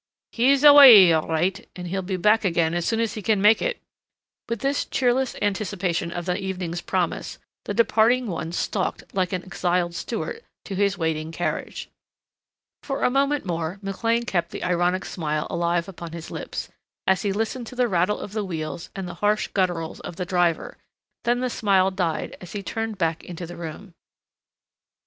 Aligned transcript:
"He's 0.31 0.63
awa' 0.65 1.13
all 1.13 1.27
right 1.27 1.69
and 1.75 1.85
he'll 1.85 2.01
be 2.01 2.17
back 2.17 2.43
again 2.43 2.73
as 2.73 2.87
soon 2.87 2.99
as 2.99 3.13
he 3.13 3.21
can 3.21 3.39
make 3.39 3.61
it." 3.61 3.79
With 4.49 4.61
this 4.61 4.83
cheerless 4.85 5.35
anticipation 5.43 6.11
of 6.11 6.25
the 6.25 6.39
evening's 6.39 6.81
promise, 6.81 7.37
the 7.65 7.75
departing 7.75 8.25
one 8.25 8.51
stalked, 8.51 9.03
like 9.13 9.31
an 9.31 9.45
exiled 9.45 9.93
Stuart, 9.93 10.43
to 10.65 10.73
his 10.73 10.97
waiting 10.97 11.31
carriage. 11.31 11.87
For 12.81 13.03
a 13.03 13.11
moment 13.11 13.45
more 13.45 13.77
McLean 13.83 14.23
kept 14.25 14.49
the 14.49 14.63
ironic 14.63 15.05
smile 15.05 15.45
alive 15.51 15.87
upon 15.87 16.13
his 16.13 16.31
lips, 16.31 16.69
as 17.05 17.21
he 17.21 17.31
listened 17.31 17.67
to 17.67 17.75
the 17.75 17.87
rattle 17.87 18.17
of 18.17 18.31
the 18.33 18.43
wheels 18.43 18.89
and 18.95 19.07
the 19.07 19.13
harsh 19.21 19.49
gutturals 19.49 19.99
of 19.99 20.15
the 20.15 20.25
driver, 20.25 20.79
then 21.25 21.41
the 21.41 21.47
smile 21.51 21.91
died 21.91 22.35
as 22.41 22.53
he 22.53 22.63
turned 22.63 22.97
back 22.97 23.23
into 23.23 23.45
the 23.45 23.55
room. 23.55 23.93